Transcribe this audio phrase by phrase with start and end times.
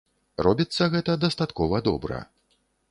[0.47, 2.27] Робіцца гэта дастаткова добра.